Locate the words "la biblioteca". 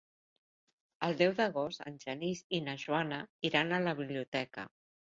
3.87-4.71